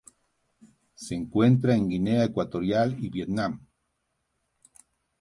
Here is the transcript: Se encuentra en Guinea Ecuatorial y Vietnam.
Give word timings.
Se 0.95 1.13
encuentra 1.13 1.75
en 1.75 1.87
Guinea 1.87 2.23
Ecuatorial 2.23 2.97
y 3.05 3.09
Vietnam. 3.11 3.61